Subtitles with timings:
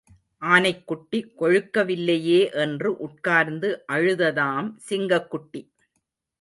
[0.41, 5.61] ஆனைக் குட்டி கொழுக்கவில்லையே என்று உட்கார்ந்து அழுததாம் சிங்கக் குட்டி.